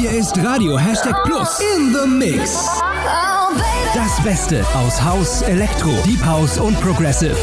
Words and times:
Hier 0.00 0.12
ist 0.12 0.42
Radio 0.42 0.78
Hashtag 0.78 1.14
Plus 1.24 1.60
in 1.76 1.92
the 1.92 2.08
Mix. 2.08 2.80
Das 3.94 4.18
Beste 4.24 4.64
aus 4.74 4.98
House, 5.04 5.42
Elektro, 5.42 5.90
Deep 6.06 6.24
House 6.24 6.58
und 6.58 6.80
Progressive. 6.80 7.36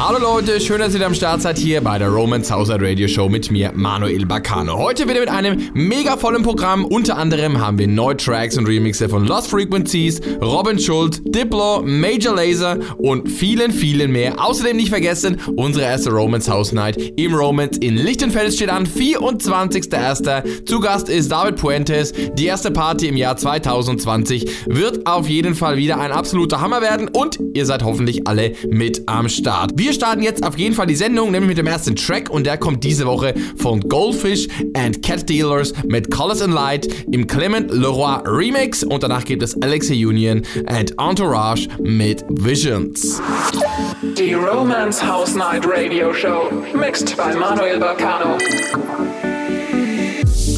Hallo 0.00 0.20
Leute, 0.20 0.60
schön, 0.60 0.78
dass 0.78 0.94
ihr 0.94 1.04
am 1.04 1.12
Start 1.12 1.42
seid 1.42 1.58
hier 1.58 1.80
bei 1.80 1.98
der 1.98 2.08
Romance 2.08 2.52
Hauser 2.54 2.80
Radio 2.80 3.08
Show 3.08 3.28
mit 3.28 3.50
mir, 3.50 3.72
Manuel 3.74 4.26
Bacano. 4.26 4.78
Heute 4.78 5.08
wieder 5.08 5.18
mit 5.18 5.28
einem 5.28 5.70
mega 5.74 6.16
vollen 6.16 6.44
Programm. 6.44 6.84
Unter 6.84 7.16
anderem 7.16 7.60
haben 7.60 7.80
wir 7.80 7.88
neue 7.88 8.16
Tracks 8.16 8.56
und 8.56 8.68
Remixe 8.68 9.08
von 9.08 9.26
Lost 9.26 9.50
Frequencies, 9.50 10.20
Robin 10.40 10.78
Schulz, 10.78 11.20
Diplo, 11.24 11.82
Major 11.82 12.32
Laser 12.36 12.78
und 12.98 13.28
vielen, 13.28 13.72
vielen 13.72 14.12
mehr. 14.12 14.34
Außerdem 14.38 14.76
nicht 14.76 14.90
vergessen, 14.90 15.40
unsere 15.56 15.86
erste 15.86 16.10
Romance 16.10 16.48
House 16.48 16.70
Night 16.70 16.96
im 17.16 17.34
Romance 17.34 17.78
in 17.80 17.96
Lichtenfeld 17.96 18.54
steht 18.54 18.70
an, 18.70 18.86
24.01. 18.86 20.64
Zu 20.64 20.78
Gast 20.78 21.08
ist 21.08 21.32
David 21.32 21.56
Puentes. 21.56 22.12
Die 22.34 22.46
erste 22.46 22.70
Party 22.70 23.08
im 23.08 23.16
Jahr 23.16 23.36
2020 23.36 24.66
wird 24.66 25.08
auf 25.08 25.28
jeden 25.28 25.56
Fall 25.56 25.76
wieder 25.76 25.98
ein 25.98 26.12
absoluter 26.12 26.60
Hammer 26.60 26.82
werden 26.82 27.08
und 27.08 27.40
ihr 27.52 27.66
seid 27.66 27.82
hoffentlich 27.82 28.28
alle 28.28 28.52
mit 28.70 29.02
am 29.06 29.28
Start. 29.28 29.72
Wir 29.74 29.87
starten 29.92 30.22
jetzt 30.22 30.44
auf 30.44 30.58
jeden 30.58 30.74
Fall 30.74 30.86
die 30.86 30.96
Sendung, 30.96 31.30
nämlich 31.30 31.48
mit 31.48 31.58
dem 31.58 31.66
ersten 31.66 31.96
Track 31.96 32.30
und 32.30 32.46
der 32.46 32.58
kommt 32.58 32.84
diese 32.84 33.06
Woche 33.06 33.34
von 33.56 33.80
Goldfish 33.80 34.48
and 34.74 35.02
Cat 35.02 35.28
Dealers 35.28 35.72
mit 35.86 36.10
Colors 36.10 36.42
and 36.42 36.54
Light 36.54 36.88
im 37.10 37.26
Clement 37.26 37.70
Leroy 37.70 38.20
Remix 38.24 38.82
und 38.82 39.02
danach 39.02 39.24
gibt 39.24 39.42
es 39.42 39.60
Alexei 39.62 39.94
Union 39.94 40.42
and 40.66 40.92
Entourage 40.98 41.68
mit 41.80 42.24
Visions. 42.28 43.20
Die 44.02 44.34
Romance 44.34 45.02
House 45.02 45.34
Night 45.34 45.66
Radio 45.66 46.12
Show. 46.12 46.50
Mixed 46.74 47.16
by 47.16 47.34
Manuel 47.36 47.78
Bacano. 47.78 48.38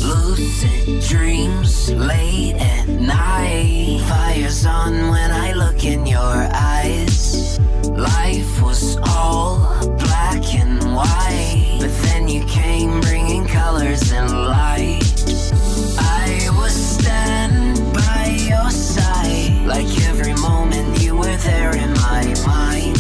Lucid 0.03 1.01
dreams 1.09 1.91
late 1.93 2.57
at 2.61 2.89
night. 2.89 4.01
Fire's 4.09 4.67
on 4.67 5.11
when 5.11 5.31
I 5.31 5.53
look 5.53 5.85
in 5.85 6.07
your 6.07 6.49
eyes. 6.53 7.10
Was 8.63 8.99
all 9.09 9.59
black 9.99 10.55
and 10.55 10.95
white. 10.95 11.79
But 11.81 11.91
then 12.03 12.29
you 12.29 12.45
came 12.45 13.01
bringing 13.01 13.47
colors 13.47 14.13
and 14.13 14.31
light. 14.31 15.03
I 15.99 16.49
was 16.57 16.73
standing 16.73 17.93
by 17.93 18.37
your 18.49 18.71
side. 18.71 19.67
Like 19.67 19.89
every 20.09 20.35
moment 20.35 21.03
you 21.03 21.17
were 21.17 21.37
there 21.39 21.75
in 21.77 21.93
my 21.95 22.23
mind. 22.47 22.97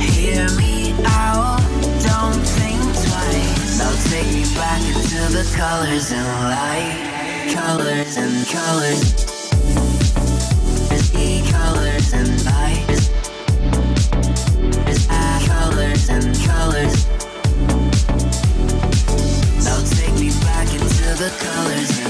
Hear 0.00 0.50
me 0.56 0.94
out, 1.06 1.60
don't 2.02 2.44
think 2.58 2.82
twice. 3.06 3.78
Now 3.78 3.94
take 4.10 4.30
you 4.36 4.46
back 4.54 4.82
into 4.82 5.22
the 5.32 5.44
colors 5.56 6.12
and 6.12 6.26
light. 6.50 7.54
Colors 7.54 8.16
and 8.16 8.46
colors. 8.48 9.24
Colors 11.50 12.12
and 12.12 12.44
light. 12.44 12.93
Colors. 16.22 17.06
Now 19.64 19.80
take 19.96 20.14
me 20.14 20.30
back 20.42 20.72
into 20.72 21.14
the 21.18 21.30
colors. 21.40 22.04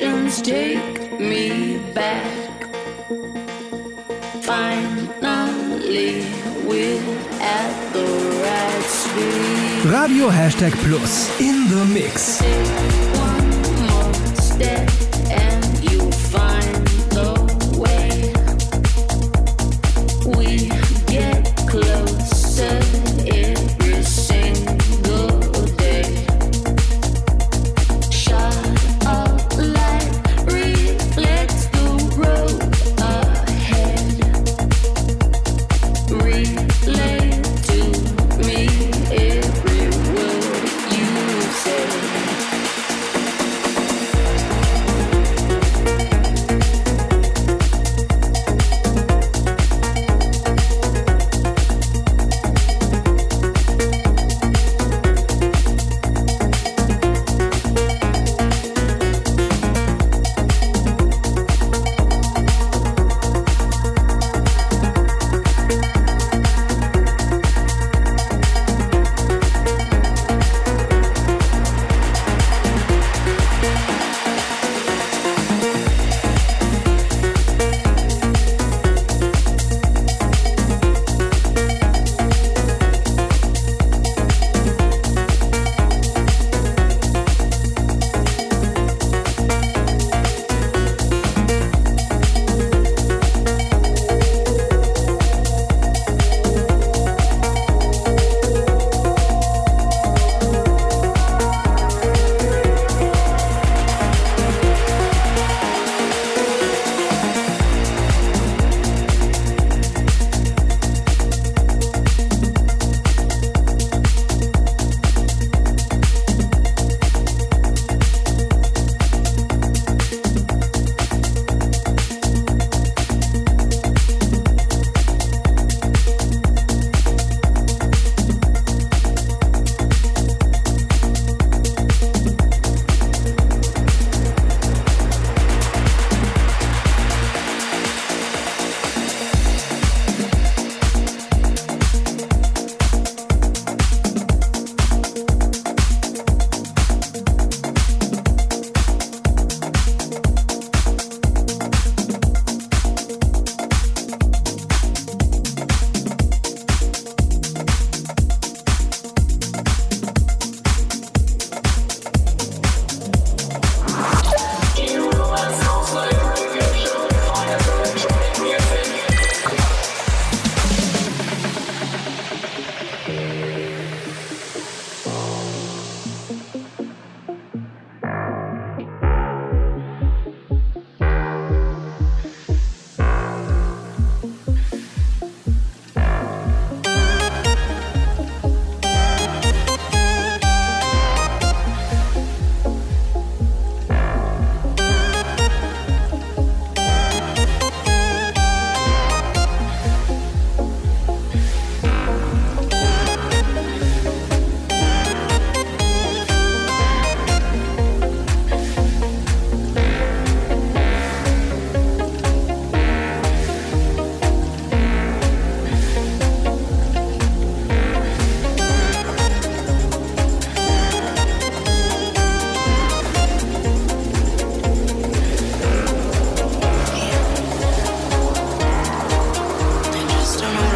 emotions 0.00 0.40
take 0.40 1.20
me 1.20 1.78
back. 1.92 2.64
Finally, 4.42 6.22
we're 6.64 7.00
at 7.40 7.92
the 7.92 8.06
right 8.42 8.84
speed. 8.84 9.92
Radio 9.92 10.30
Hashtag 10.30 10.72
Plus 10.84 11.40
in 11.40 11.68
the 11.68 11.84
Mix. 11.92 12.40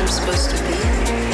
I'm 0.06 0.12
supposed 0.12 0.50
to 0.50 0.62
be. 0.62 1.25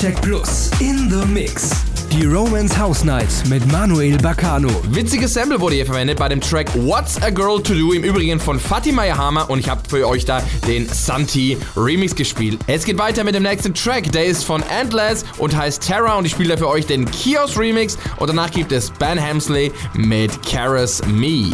Hashtag 0.00 0.22
Plus 0.22 0.70
in 0.80 1.10
the 1.10 1.26
Mix. 1.26 1.72
Die 2.10 2.24
Romance 2.24 2.74
House 2.74 3.04
Night 3.04 3.28
mit 3.50 3.70
Manuel 3.70 4.16
Baccano. 4.16 4.70
Witziges 4.88 5.34
Sample 5.34 5.60
wurde 5.60 5.74
hier 5.74 5.84
verwendet 5.84 6.18
bei 6.18 6.26
dem 6.26 6.40
Track 6.40 6.68
What's 6.74 7.20
a 7.20 7.28
Girl 7.28 7.62
to 7.62 7.74
Do, 7.74 7.92
im 7.92 8.02
Übrigen 8.02 8.40
von 8.40 8.58
Fatima 8.58 9.04
Yahama 9.04 9.42
und 9.42 9.58
ich 9.58 9.68
habe 9.68 9.82
für 9.86 10.08
euch 10.08 10.24
da 10.24 10.42
den 10.66 10.88
Santi 10.88 11.58
Remix 11.76 12.14
gespielt. 12.14 12.60
Es 12.66 12.84
geht 12.84 12.96
weiter 12.96 13.24
mit 13.24 13.34
dem 13.34 13.42
nächsten 13.42 13.74
Track, 13.74 14.10
der 14.10 14.24
ist 14.24 14.42
von 14.44 14.62
Endless 14.70 15.22
und 15.36 15.54
heißt 15.54 15.82
Terra 15.82 16.14
und 16.14 16.24
ich 16.24 16.32
spiele 16.32 16.54
da 16.54 16.56
für 16.56 16.68
euch 16.68 16.86
den 16.86 17.04
Kiosk 17.10 17.58
Remix 17.58 17.98
und 18.16 18.28
danach 18.28 18.50
gibt 18.50 18.72
es 18.72 18.90
Ben 18.92 19.22
Hamsley 19.22 19.70
mit 19.92 20.30
Caress 20.42 21.02
Me. 21.08 21.50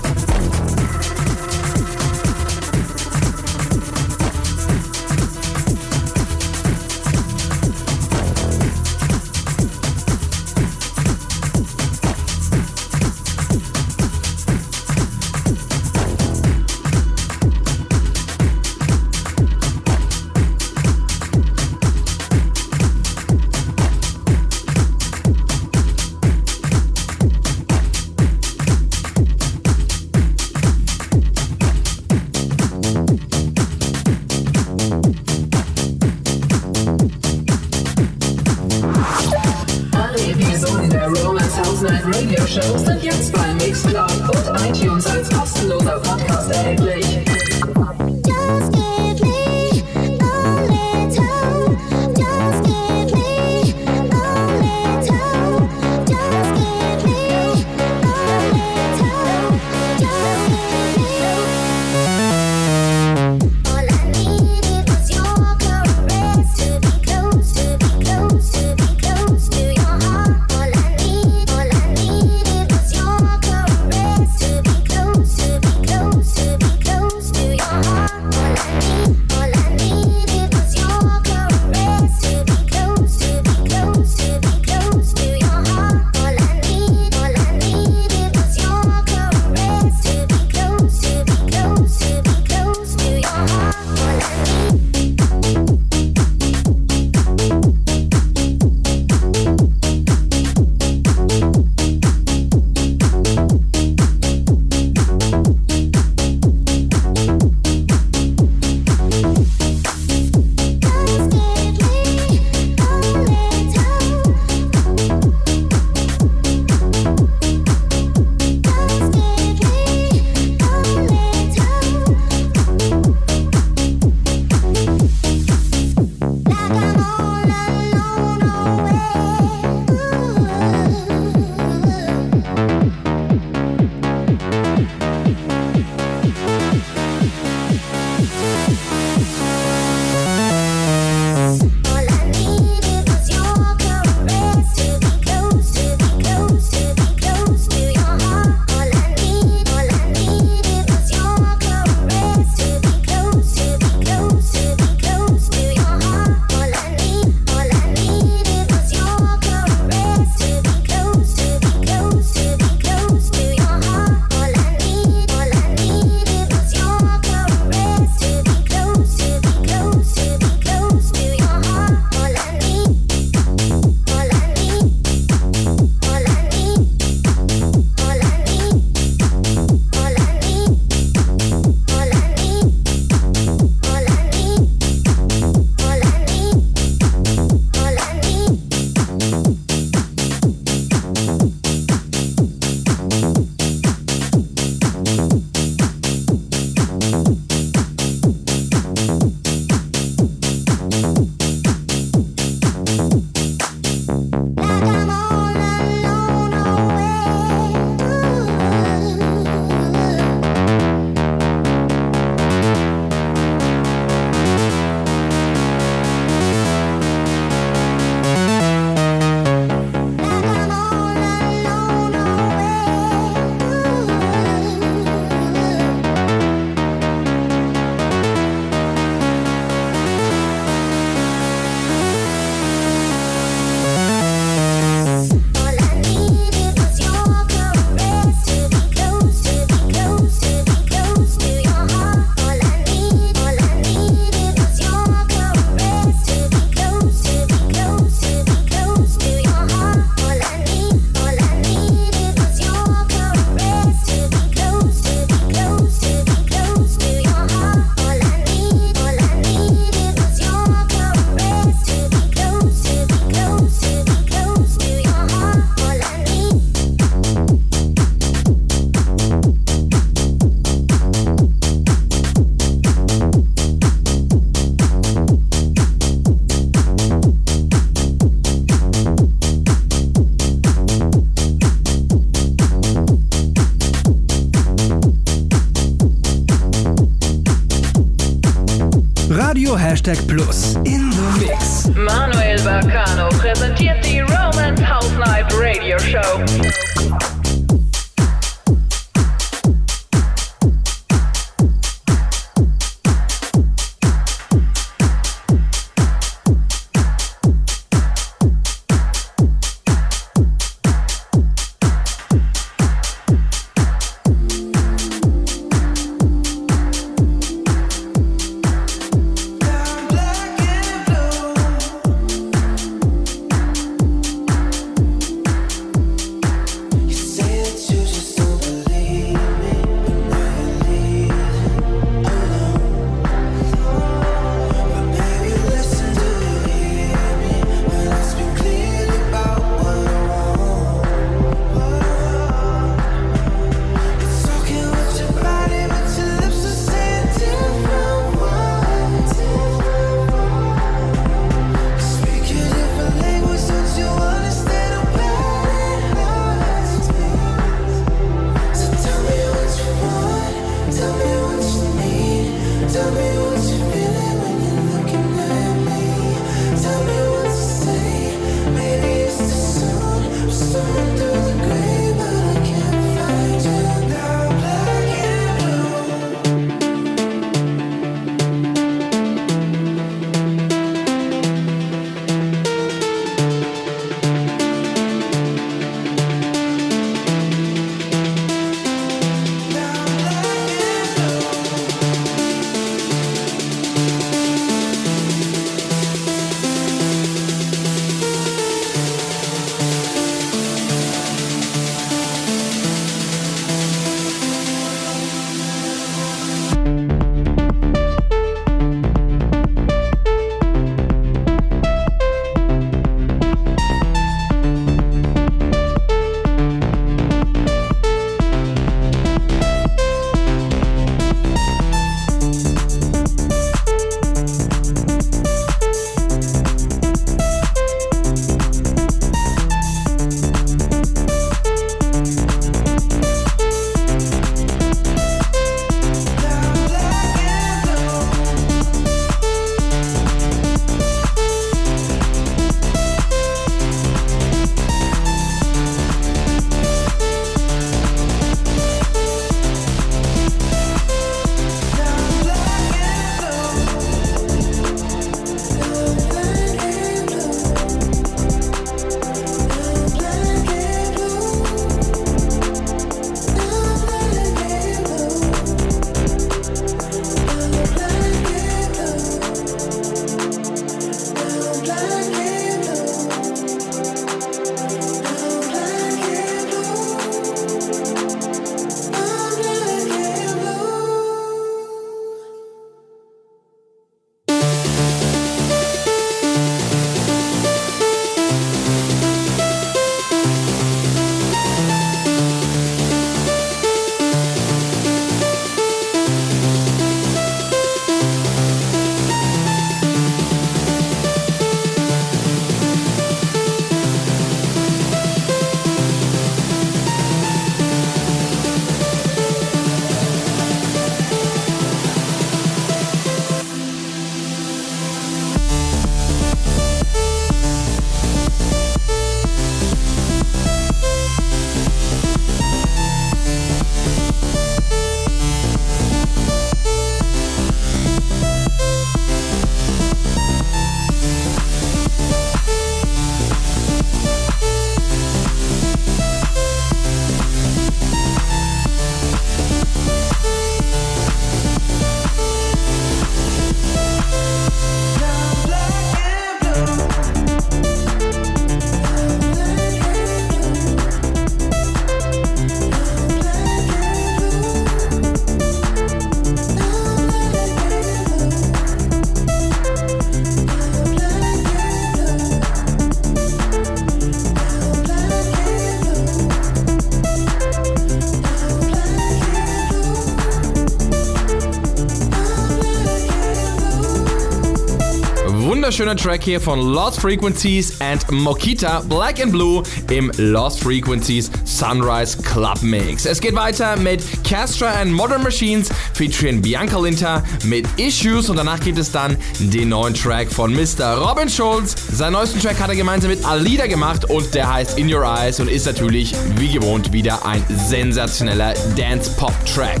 Wunderschöner 575.82 576.14
Track 576.14 576.44
hier 576.44 576.60
von 576.60 576.78
Lost 576.78 577.20
Frequencies 577.20 578.00
and 578.00 578.30
Mokita 578.30 579.00
Black 579.00 579.42
and 579.42 579.50
Blue 579.50 579.82
im 580.12 580.30
Lost 580.36 580.78
Frequencies 580.78 581.50
Sunrise 581.64 582.40
Club 582.40 582.80
Mix. 582.82 583.26
Es 583.26 583.40
geht 583.40 583.56
weiter 583.56 583.96
mit 583.96 584.22
Castra 584.44 584.92
and 585.00 585.12
Modern 585.12 585.42
Machines 585.42 585.88
featuring 586.14 586.62
Bianca 586.62 587.00
Linter 587.00 587.42
mit 587.64 587.88
Issues 587.96 588.48
und 588.48 588.58
danach 588.58 588.78
gibt 588.78 588.96
es 588.96 589.10
dann 589.10 589.36
den 589.58 589.88
neuen 589.88 590.14
Track 590.14 590.52
von 590.52 590.72
Mr. 590.72 591.16
Robin 591.16 591.48
Schulz. 591.48 591.96
Seinen 592.12 592.34
neuesten 592.34 592.60
Track 592.60 592.78
hat 592.78 592.90
er 592.90 592.94
gemeinsam 592.94 593.32
mit 593.32 593.44
Alida 593.44 593.88
gemacht 593.88 594.30
und 594.30 594.54
der 594.54 594.72
heißt 594.72 594.96
In 595.00 595.12
Your 595.12 595.24
Eyes 595.24 595.58
und 595.58 595.68
ist 595.68 595.86
natürlich 595.86 596.32
wie 596.58 596.72
gewohnt 596.72 597.12
wieder 597.12 597.44
ein 597.44 597.64
sensationeller 597.88 598.74
Dance-Pop-Track. 598.96 600.00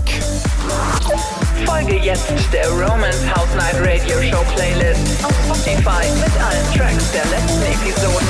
Folge 1.66 1.96
jetzt 1.96 2.32
der 2.52 2.68
Romance 2.70 3.24
House 3.34 3.54
Night 3.56 3.76
Radio 3.80 4.22
Show 4.22 4.44
Playlist 4.54 5.24
auf 5.24 5.34
Spotify 5.44 6.04
mit 6.20 6.32
allen 6.42 6.66
Tracks 6.74 7.10
der 7.12 7.24
letzten 7.26 7.62
Episoden. 7.62 8.28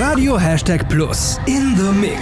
Radio 0.00 0.38
Hashtag 0.38 0.88
Plus 0.88 1.38
in 1.46 1.76
the 1.76 1.92
Mix. 1.92 2.20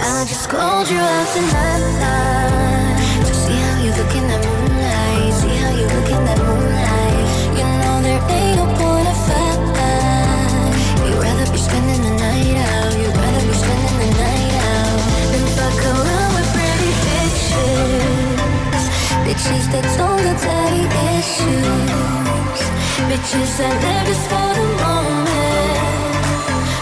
Bitches 19.37 19.69
that 19.71 19.85
don't 19.99 20.17
got 20.17 20.41
daddy 20.41 20.81
issues. 21.13 22.61
Bitches 23.05 23.53
that 23.59 23.75
live 23.85 24.07
just 24.09 24.25
for 24.33 24.49
the 24.57 24.65
moment. 24.81 25.77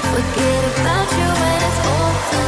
Forget 0.08 0.64
about 0.80 1.10
you 1.20 1.30
when 1.42 1.60
it's 1.68 1.80
over. 2.00 2.48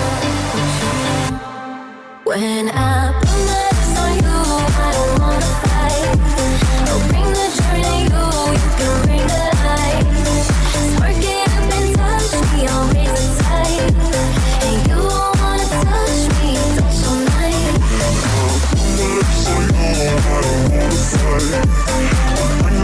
When 2.24 2.65
I 2.70 3.12
put 3.20 3.39
my 3.52 3.67
on 4.00 4.15
you, 4.24 4.39
I 4.80 4.89
don't 4.96 5.12
wanna 5.20 5.52
fight. 5.60 6.57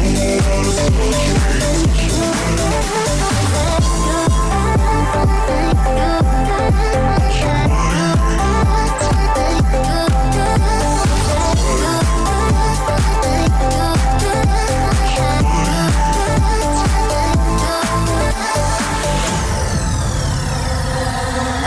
You 0.03 0.11
know 0.11 0.39
how 0.43 0.59
to 0.61 0.73
touch 0.75 1.97
me. 1.97 2.02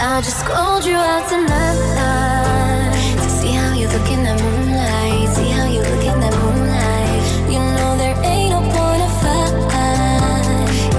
I 0.08 0.20
just 0.20 0.46
called 0.46 0.84
you 0.84 0.94
out 0.94 1.28
tonight 1.28 2.94
to 3.20 3.28
see 3.28 3.50
how 3.50 3.74
you 3.74 3.88
look 3.88 4.08
in 4.08 4.22
that 4.22 4.40
moonlight. 4.40 5.28
See 5.34 5.50
how 5.50 5.66
you 5.66 5.82
look 5.82 6.04
in 6.06 6.20
that 6.22 6.32
moonlight. 6.42 7.22
You 7.50 7.58
know 7.74 7.98
there 7.98 8.14
ain't 8.22 8.54
no 8.54 8.62
point 8.70 9.02
of 9.02 9.10
fight. 9.18 9.50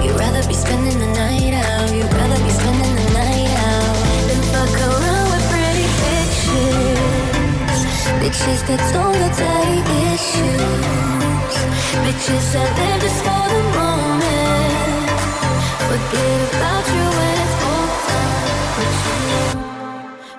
You'd 0.04 0.14
rather 0.20 0.46
be 0.46 0.52
spending 0.52 0.98
the 1.00 1.08
night 1.16 1.54
out. 1.56 1.88
You'd 1.88 2.12
rather 2.20 2.36
be 2.44 2.52
spending 2.52 2.94
the 3.00 3.08
night 3.16 3.48
out 3.64 3.96
than 4.28 4.40
fuck 4.52 4.76
around 4.76 5.26
with 5.32 5.44
pretty 5.56 5.88
bitches. 6.04 7.72
Bitches 8.20 8.60
that 8.68 8.82
don't 8.92 9.16
got 9.16 9.32
daddy 9.40 9.80
issues. 10.12 11.56
Bitches 12.04 12.44
that 12.52 12.70
live 12.76 13.00
just 13.00 13.24
for 13.24 13.44
the 13.56 13.62
moment. 13.72 15.08
Forget 15.88 16.38
about 16.52 16.84
you 16.92 17.37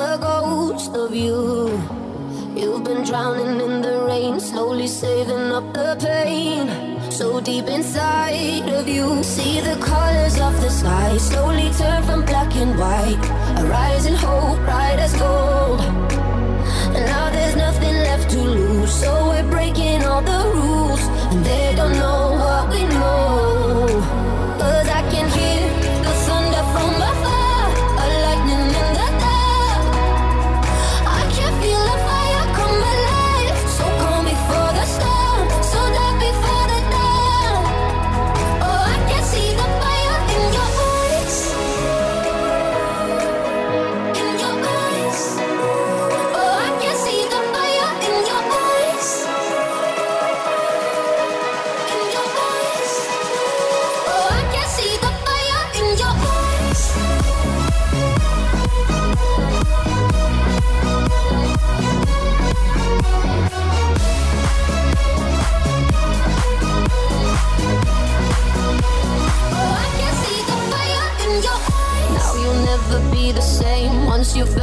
A 0.00 0.16
ghost 0.16 0.96
of 0.96 1.14
you. 1.14 1.78
You've 2.56 2.84
been 2.84 3.04
drowning 3.04 3.60
in 3.60 3.82
the 3.82 4.02
rain, 4.08 4.40
slowly 4.40 4.86
saving 4.86 5.52
up 5.52 5.74
the 5.74 5.94
pain. 6.00 7.12
So 7.12 7.38
deep 7.38 7.66
inside 7.66 8.66
of 8.70 8.88
you, 8.88 9.22
see 9.22 9.60
the 9.60 9.76
colors 9.76 10.40
of 10.40 10.58
the 10.62 10.70
sky 10.70 11.18
slowly 11.18 11.70
turn 11.76 12.02
from 12.04 12.24
black 12.24 12.56
and 12.56 12.78
white. 12.78 13.24
A 13.60 13.66
rising 13.66 14.14
hope, 14.14 14.58
bright 14.64 14.98
as 14.98 15.14
gold. 15.16 15.82
And 16.96 17.04
now 17.04 17.28
there's 17.30 17.56
nothing 17.56 17.96
left 18.08 18.30
to 18.30 18.40
lose, 18.40 18.92
so 18.92 19.12
we're 19.28 19.50
breaking 19.50 20.02
all 20.04 20.22
the 20.22 20.42
rules. 20.54 21.02
And 21.30 21.44
they 21.44 21.74
don't 21.76 21.92
know 21.92 22.29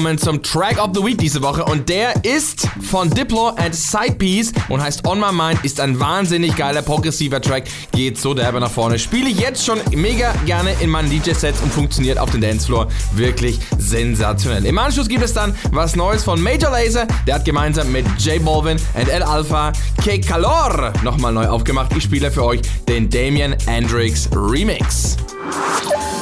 willkommen 0.00 0.18
zum 0.18 0.42
Track 0.42 0.82
of 0.82 0.92
the 0.94 1.04
Week 1.04 1.18
diese 1.18 1.42
Woche 1.42 1.62
und 1.62 1.90
der 1.90 2.24
ist 2.24 2.66
von 2.80 3.10
Diplo 3.10 3.48
and 3.48 3.74
Sidepiece 3.74 4.50
und 4.70 4.80
heißt 4.80 5.06
On 5.06 5.20
My 5.20 5.30
Mind, 5.30 5.62
ist 5.62 5.78
ein 5.78 6.00
wahnsinnig 6.00 6.56
geiler, 6.56 6.80
progressiver 6.80 7.38
Track, 7.38 7.64
geht 7.92 8.16
so 8.16 8.32
derbe 8.32 8.60
nach 8.60 8.70
vorne. 8.70 8.98
Spiele 8.98 9.28
ich 9.28 9.38
jetzt 9.38 9.62
schon 9.62 9.78
mega 9.94 10.32
gerne 10.46 10.74
in 10.80 10.88
meinen 10.88 11.10
DJ-Sets 11.10 11.60
und 11.60 11.70
funktioniert 11.70 12.16
auf 12.16 12.30
dem 12.30 12.40
Dancefloor 12.40 12.88
wirklich 13.12 13.58
sensationell. 13.76 14.64
Im 14.64 14.78
Anschluss 14.78 15.06
gibt 15.06 15.22
es 15.22 15.34
dann 15.34 15.54
was 15.70 15.94
Neues 15.96 16.24
von 16.24 16.40
Major 16.40 16.70
Laser, 16.70 17.06
der 17.26 17.34
hat 17.34 17.44
gemeinsam 17.44 17.92
mit 17.92 18.06
J 18.18 18.42
Balvin 18.42 18.78
und 18.94 19.08
El 19.08 19.22
Alpha 19.22 19.70
Que 20.02 20.18
Calor 20.18 20.94
nochmal 21.02 21.32
neu 21.32 21.46
aufgemacht. 21.46 21.94
Ich 21.94 22.04
spiele 22.04 22.30
für 22.30 22.44
euch 22.44 22.62
den 22.88 23.10
Damian 23.10 23.54
Andrix 23.66 24.30
Remix. 24.34 25.18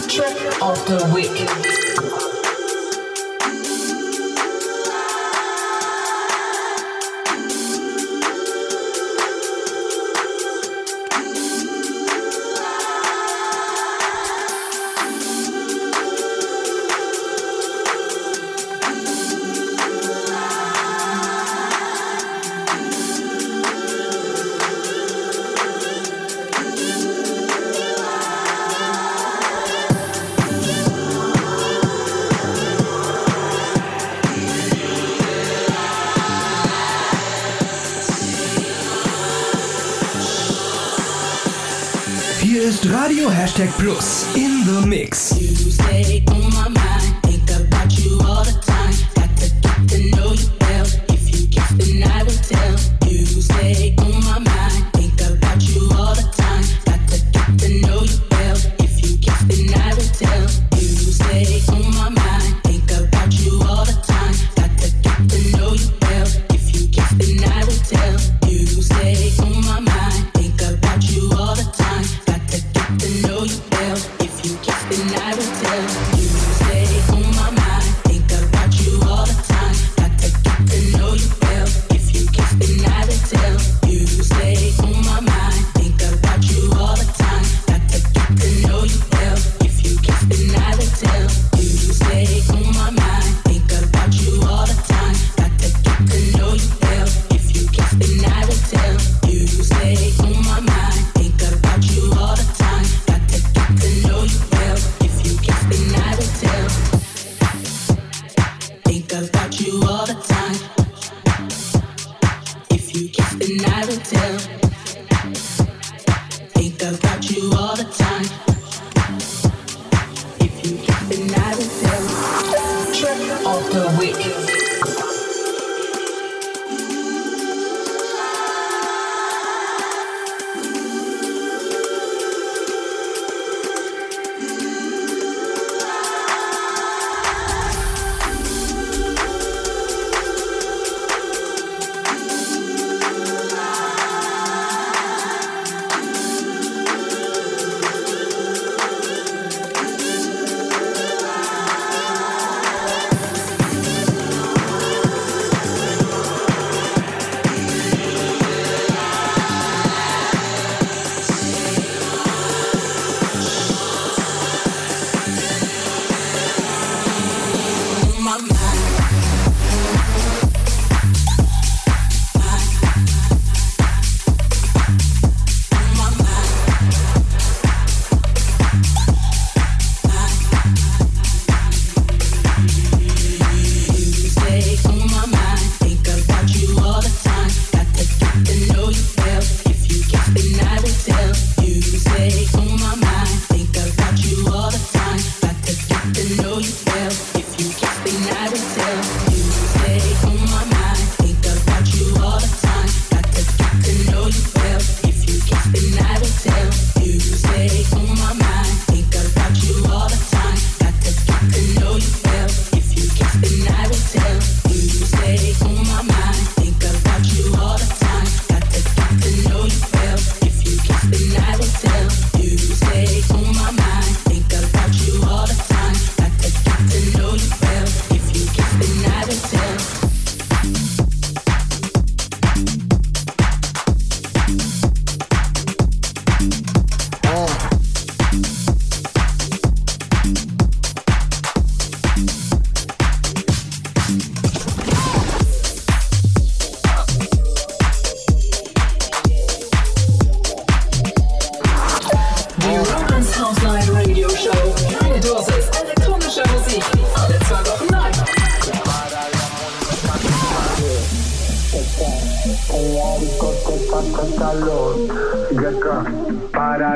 Track 0.08 0.60
of 0.62 0.76
the 0.88 1.14
Week. 1.14 1.67
Hashtag 43.58 43.76
Plus 43.80 44.36
in 44.36 44.64
the 44.66 44.86
Mix. 44.86 45.34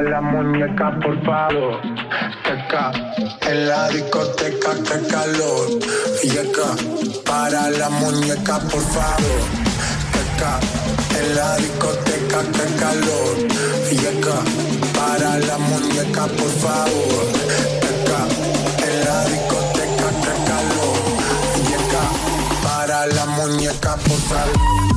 la 0.05 0.21
muñeca 0.21 0.99
por 1.01 1.23
favor. 1.25 1.81
Teca, 2.45 2.93
en 3.49 3.69
la 3.69 3.89
discoteca 3.89 4.75
que 4.75 5.07
calor. 5.09 5.69
Yeca, 6.23 6.69
para 7.25 7.71
la 7.71 7.89
muñeca 7.91 8.59
por 8.71 8.81
favor. 8.81 9.43
Teca, 10.13 10.61
en 11.19 11.37
la 11.37 11.57
discoteca 11.57 12.41
que 12.55 12.75
calor. 12.81 13.37
Yeca, 13.91 14.39
para 14.95 15.39
la 15.39 15.59
muñeca 15.59 16.27
por 16.27 16.51
favor. 16.63 17.25
Teca, 17.83 18.21
en 18.87 19.05
la 19.05 19.25
discoteca 19.25 20.09
que 20.23 20.35
calor. 20.49 20.97
Yeca, 21.71 22.05
para 22.63 23.07
la 23.07 23.27
muñeca 23.27 23.97
por 23.97 24.21
favor. 24.21 24.92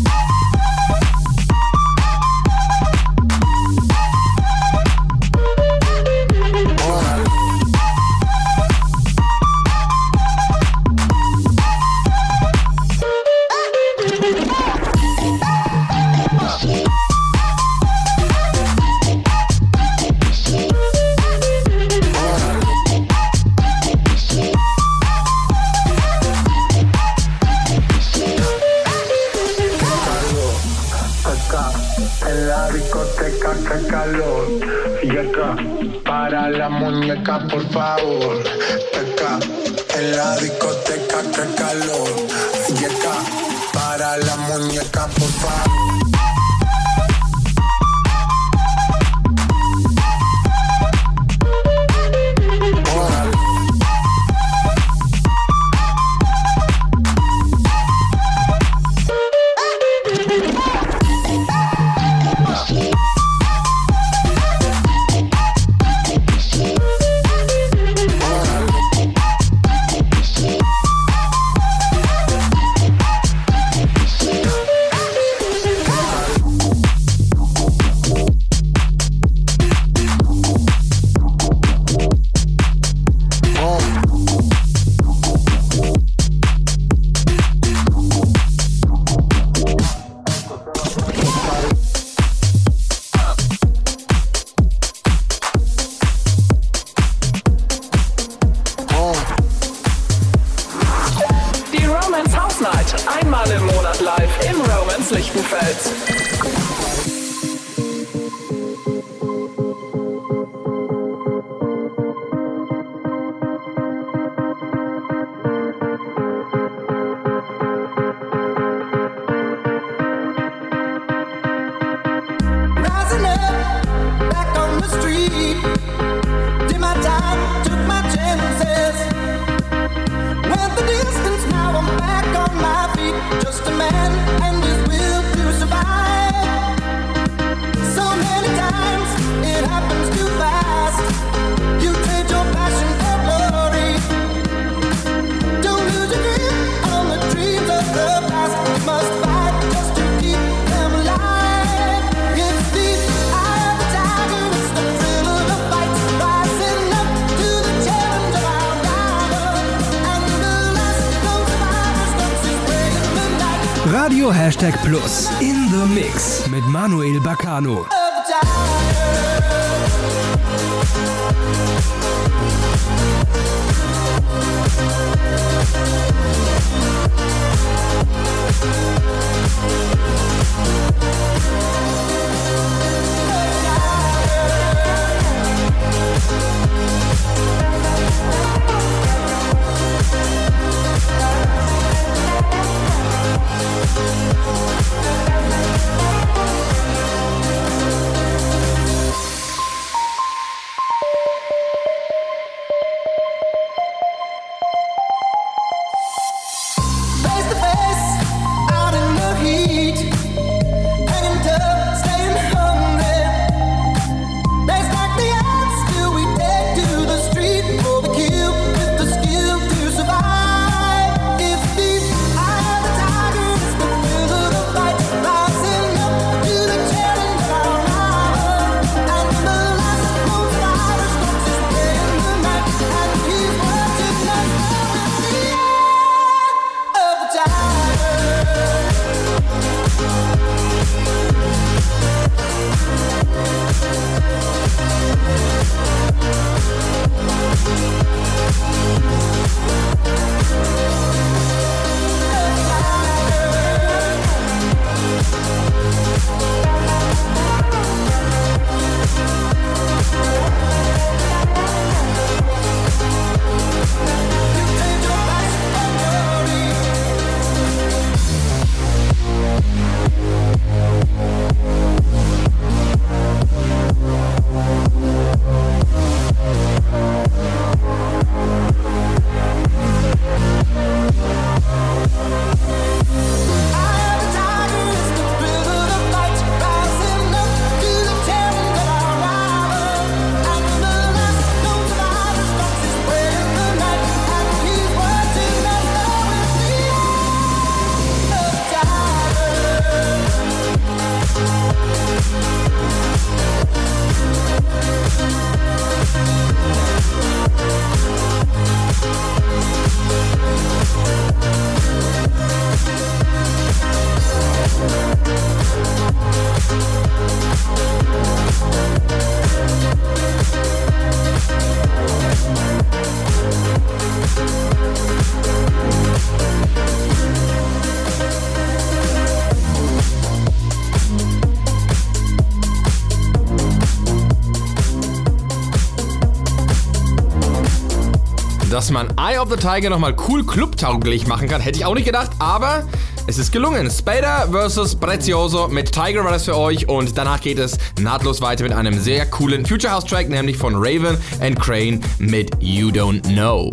Dass 338.85 338.91
man 338.91 339.07
Eye 339.17 339.39
of 339.39 339.49
the 339.49 339.55
Tiger 339.55 339.89
nochmal 339.89 340.15
cool 340.27 340.45
clubtauglich 340.45 341.25
machen 341.25 341.47
kann, 341.47 341.59
hätte 341.59 341.79
ich 341.79 341.85
auch 341.85 341.95
nicht 341.95 342.05
gedacht, 342.05 342.29
aber 342.37 342.83
es 343.25 343.39
ist 343.39 343.51
gelungen. 343.51 343.89
Spader 343.89 344.47
vs. 344.51 344.97
Prezioso 344.97 345.67
mit 345.69 345.91
Tiger 345.91 346.23
war 346.23 346.31
das 346.31 346.45
für 346.45 346.55
euch 346.55 346.87
und 346.87 347.17
danach 347.17 347.41
geht 347.41 347.57
es 347.57 347.79
nahtlos 347.99 348.41
weiter 348.41 348.63
mit 348.63 348.73
einem 348.73 348.99
sehr 348.99 349.25
coolen 349.25 349.65
Future 349.65 349.91
House 349.91 350.05
Track, 350.05 350.29
nämlich 350.29 350.55
von 350.55 350.75
Raven 350.75 351.17
and 351.41 351.59
Crane 351.59 351.99
mit 352.19 352.51
You 352.59 352.89
Don't 352.89 353.23
Know. 353.23 353.71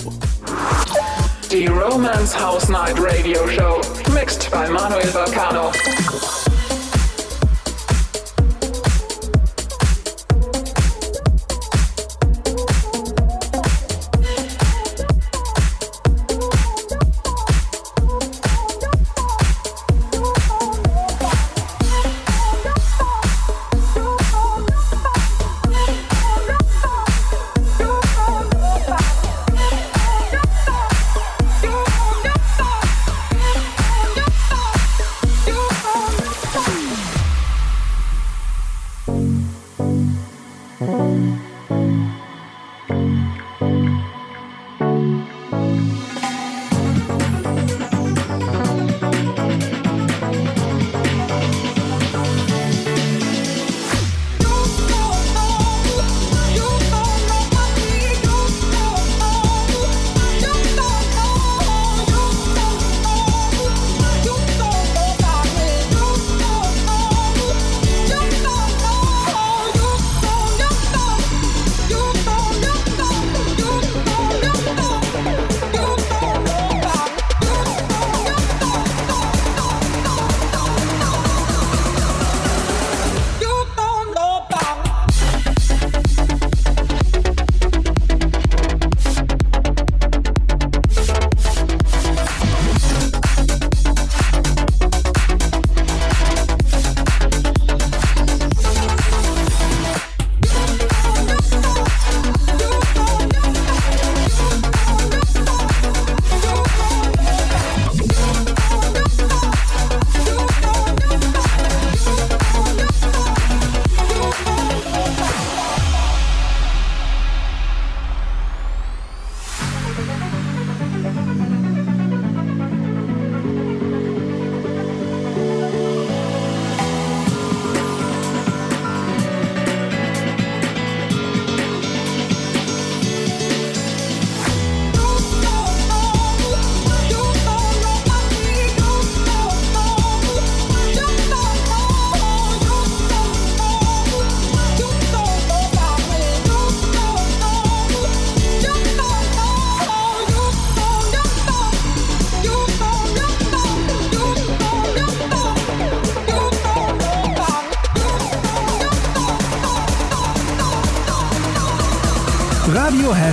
Die 1.50 1.66
Romance 1.66 2.34
House 2.34 2.70
Night 2.70 2.98
Radio 2.98 3.46
Show. 3.48 3.82
Mixed 4.14 4.50
by 4.50 4.72
Manuel 4.72 5.10
Bacano. 5.12 5.72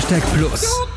Hashtag 0.10 0.26
Plus. 0.34 0.89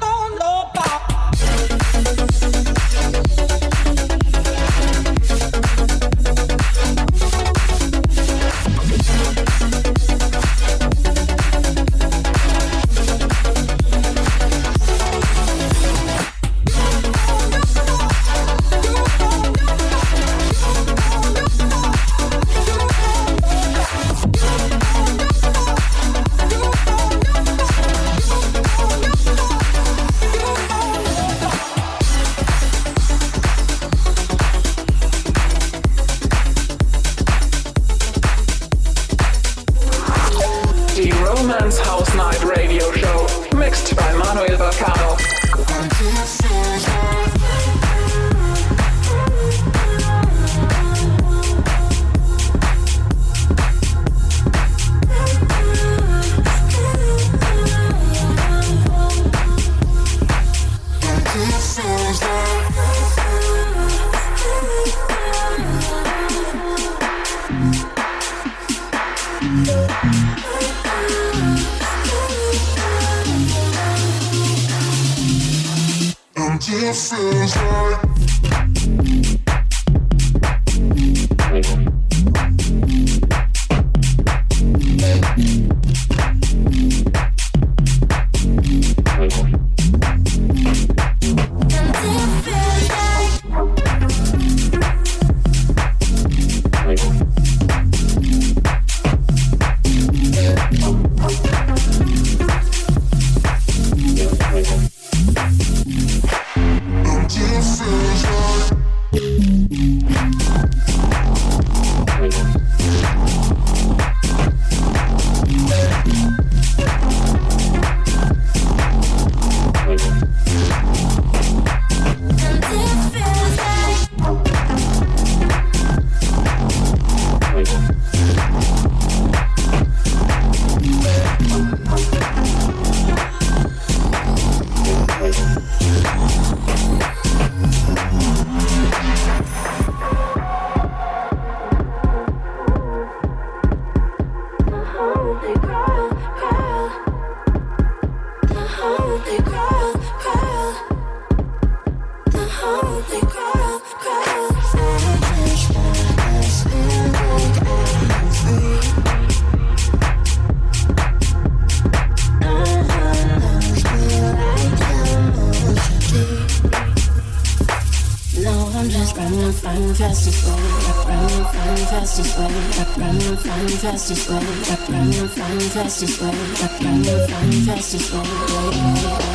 fastest 173.93 174.31
way, 174.31 174.37
up, 174.37 174.87
down, 174.89 175.11
the 175.11 175.29
fastest 175.75 176.23
way, 176.23 176.29
up, 176.65 176.81
down, 176.81 177.03
the 177.03 177.65
fastest 177.67 178.11
way, 178.15 178.21
way, 178.21 178.71
way, 178.71 179.27
way. 179.27 179.32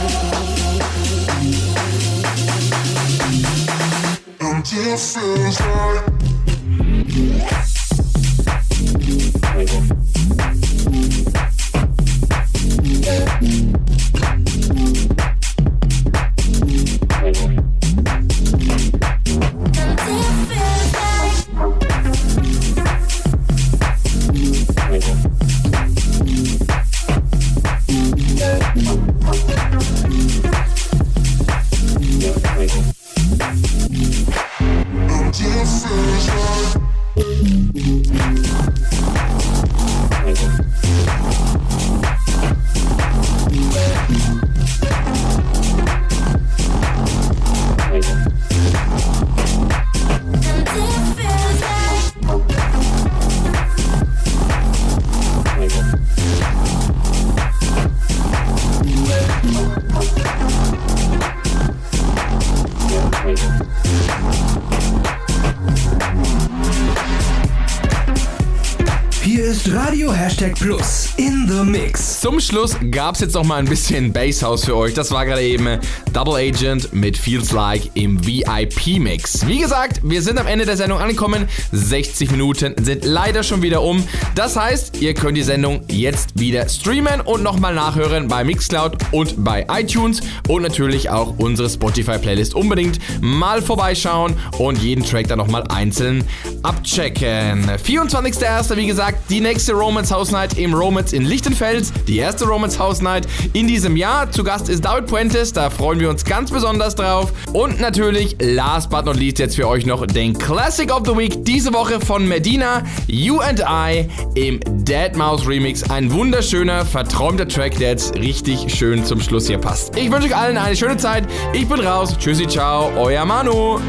Zum 72.37 72.43
Schluss 72.43 72.77
gab's 72.91 73.19
jetzt 73.19 73.33
noch 73.33 73.43
mal 73.43 73.55
ein 73.55 73.65
bisschen 73.65 74.13
Basshouse 74.13 74.65
für 74.65 74.77
euch. 74.77 74.93
Das 74.93 75.09
war 75.09 75.25
gerade 75.25 75.41
eben 75.41 75.79
Double 76.17 76.33
Agent 76.33 76.91
mit 76.93 77.15
Feels 77.15 77.51
Like 77.51 77.91
im 77.93 78.25
VIP-Mix. 78.25 79.45
Wie 79.45 79.59
gesagt, 79.59 79.99
wir 80.01 80.23
sind 80.23 80.39
am 80.39 80.47
Ende 80.47 80.65
der 80.65 80.75
Sendung 80.75 80.97
angekommen. 80.97 81.47
60 81.71 82.31
Minuten 82.31 82.73
sind 82.83 83.05
leider 83.05 83.43
schon 83.43 83.61
wieder 83.61 83.83
um. 83.83 84.03
Das 84.33 84.55
heißt, 84.55 84.99
ihr 84.99 85.13
könnt 85.13 85.37
die 85.37 85.43
Sendung 85.43 85.83
jetzt 85.89 86.39
wieder 86.39 86.67
streamen 86.69 87.21
und 87.21 87.43
nochmal 87.43 87.75
nachhören 87.75 88.27
bei 88.27 88.43
Mixcloud 88.43 88.97
und 89.11 89.43
bei 89.43 89.67
iTunes 89.69 90.21
und 90.47 90.63
natürlich 90.63 91.11
auch 91.11 91.35
unsere 91.37 91.69
Spotify-Playlist 91.69 92.55
unbedingt 92.55 92.97
mal 93.21 93.61
vorbeischauen 93.61 94.33
und 94.57 94.81
jeden 94.81 95.05
Track 95.05 95.27
dann 95.27 95.37
nochmal 95.37 95.65
einzeln 95.69 96.23
abchecken. 96.63 97.69
24.01. 97.69 98.75
wie 98.75 98.87
gesagt, 98.87 99.29
die 99.29 99.39
nächste 99.39 99.73
Romance 99.73 100.11
House 100.11 100.31
Night 100.31 100.57
im 100.57 100.73
Romance 100.73 101.13
in 101.13 101.25
Lichtenfels. 101.25 101.93
Die 102.07 102.17
erste 102.17 102.45
Romance 102.45 102.79
House 102.79 103.03
Night 103.03 103.27
in 103.53 103.67
diesem 103.67 103.95
Jahr. 103.95 104.31
Zu 104.31 104.43
Gast 104.43 104.67
ist 104.67 104.83
David 104.83 105.05
Puentes, 105.05 105.53
da 105.53 105.69
freuen 105.69 105.99
wir 106.07 106.11
uns 106.11 106.23
ganz 106.23 106.51
besonders 106.51 106.95
drauf. 106.95 107.33
Und 107.53 107.81
natürlich, 107.81 108.37
last 108.39 108.89
but 108.89 109.05
not 109.05 109.17
least, 109.17 109.39
jetzt 109.39 109.57
für 109.57 109.67
euch 109.67 109.85
noch 109.85 110.05
den 110.05 110.37
Classic 110.37 110.89
of 110.93 111.01
the 111.05 111.17
Week 111.17 111.43
diese 111.43 111.73
Woche 111.73 111.99
von 111.99 112.25
Medina, 112.27 112.83
You 113.07 113.39
and 113.39 113.61
I 113.61 114.07
im 114.35 114.59
Dead 114.85 115.15
Mouse 115.15 115.45
Remix. 115.45 115.89
Ein 115.89 116.11
wunderschöner, 116.11 116.85
verträumter 116.85 117.47
Track, 117.47 117.77
der 117.77 117.89
jetzt 117.89 118.15
richtig 118.15 118.73
schön 118.73 119.03
zum 119.03 119.19
Schluss 119.19 119.47
hier 119.47 119.57
passt. 119.57 119.97
Ich 119.97 120.09
wünsche 120.09 120.27
euch 120.27 120.35
allen 120.35 120.57
eine 120.57 120.75
schöne 120.77 120.95
Zeit. 120.95 121.25
Ich 121.51 121.67
bin 121.67 121.81
raus. 121.81 122.15
Tschüssi, 122.17 122.47
ciao, 122.47 122.89
euer 122.95 123.25
Manu. 123.25 123.79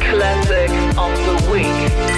Classic 0.00 0.70
of 0.96 1.12
the 1.24 1.54
Week. 1.54 2.15